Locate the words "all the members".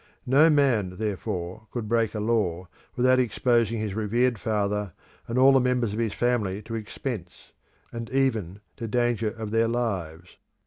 5.37-5.93